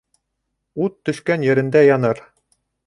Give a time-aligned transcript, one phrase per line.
[0.85, 2.25] Ут төшкән ерендә яныр.